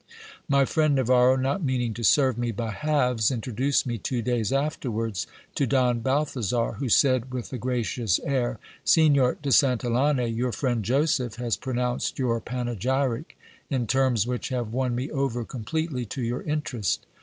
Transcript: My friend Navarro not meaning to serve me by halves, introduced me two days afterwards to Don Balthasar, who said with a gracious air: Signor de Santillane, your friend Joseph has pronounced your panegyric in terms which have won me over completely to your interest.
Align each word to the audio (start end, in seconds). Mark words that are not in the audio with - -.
My 0.49 0.65
friend 0.65 0.95
Navarro 0.95 1.35
not 1.35 1.61
meaning 1.63 1.93
to 1.93 2.01
serve 2.03 2.35
me 2.35 2.49
by 2.51 2.71
halves, 2.71 3.29
introduced 3.29 3.85
me 3.85 3.99
two 3.99 4.23
days 4.23 4.51
afterwards 4.51 5.27
to 5.53 5.67
Don 5.67 5.99
Balthasar, 5.99 6.77
who 6.79 6.89
said 6.89 7.31
with 7.31 7.53
a 7.53 7.59
gracious 7.59 8.17
air: 8.25 8.57
Signor 8.83 9.37
de 9.43 9.49
Santillane, 9.51 10.35
your 10.35 10.53
friend 10.53 10.83
Joseph 10.83 11.35
has 11.35 11.55
pronounced 11.55 12.17
your 12.17 12.39
panegyric 12.41 13.37
in 13.69 13.85
terms 13.85 14.25
which 14.25 14.49
have 14.49 14.73
won 14.73 14.95
me 14.95 15.11
over 15.11 15.45
completely 15.45 16.03
to 16.05 16.23
your 16.23 16.41
interest. 16.41 17.05